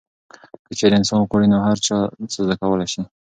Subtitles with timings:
[0.67, 1.77] که چیرې انسان غواړي نو هر
[2.33, 3.01] څه زده کولی شي.